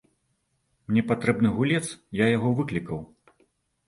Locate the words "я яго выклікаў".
2.23-2.99